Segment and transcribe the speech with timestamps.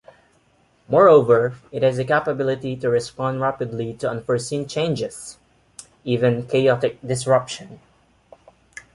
[0.87, 5.37] Moreover, it has the capability to respond rapidly to unforeseen changes,
[6.03, 7.79] even chaotic disruption.